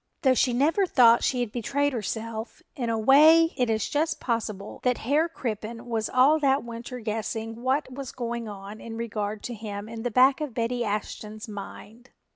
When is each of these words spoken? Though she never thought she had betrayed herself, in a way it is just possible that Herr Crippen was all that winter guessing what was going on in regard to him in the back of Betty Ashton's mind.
Though 0.23 0.33
she 0.33 0.51
never 0.51 0.87
thought 0.87 1.23
she 1.23 1.41
had 1.41 1.51
betrayed 1.51 1.93
herself, 1.93 2.63
in 2.75 2.89
a 2.89 2.97
way 2.97 3.53
it 3.55 3.69
is 3.69 3.87
just 3.87 4.19
possible 4.19 4.79
that 4.81 4.97
Herr 4.97 5.29
Crippen 5.29 5.85
was 5.85 6.09
all 6.09 6.39
that 6.39 6.63
winter 6.63 6.99
guessing 7.01 7.61
what 7.61 7.93
was 7.93 8.11
going 8.11 8.47
on 8.47 8.81
in 8.81 8.97
regard 8.97 9.43
to 9.43 9.53
him 9.53 9.87
in 9.87 10.01
the 10.01 10.09
back 10.09 10.41
of 10.41 10.55
Betty 10.55 10.83
Ashton's 10.83 11.47
mind. 11.47 12.09